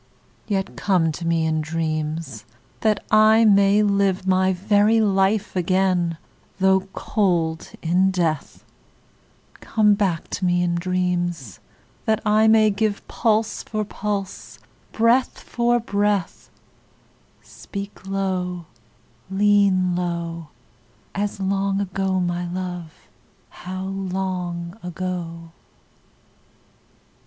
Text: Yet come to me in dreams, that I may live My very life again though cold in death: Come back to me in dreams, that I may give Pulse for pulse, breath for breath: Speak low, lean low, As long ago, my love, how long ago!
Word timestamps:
Yet 0.47 0.75
come 0.75 1.11
to 1.11 1.27
me 1.27 1.45
in 1.45 1.61
dreams, 1.61 2.43
that 2.79 3.05
I 3.11 3.45
may 3.45 3.83
live 3.83 4.25
My 4.25 4.51
very 4.51 4.99
life 4.99 5.55
again 5.55 6.17
though 6.59 6.87
cold 6.93 7.69
in 7.83 8.09
death: 8.09 8.65
Come 9.59 9.93
back 9.93 10.27
to 10.29 10.43
me 10.43 10.63
in 10.63 10.73
dreams, 10.73 11.59
that 12.05 12.19
I 12.25 12.47
may 12.47 12.71
give 12.71 13.07
Pulse 13.07 13.61
for 13.61 13.85
pulse, 13.85 14.57
breath 14.91 15.37
for 15.39 15.79
breath: 15.79 16.49
Speak 17.43 18.07
low, 18.07 18.65
lean 19.29 19.95
low, 19.95 20.47
As 21.13 21.39
long 21.39 21.79
ago, 21.79 22.19
my 22.19 22.47
love, 22.51 23.07
how 23.51 23.83
long 23.83 24.75
ago! 24.81 25.51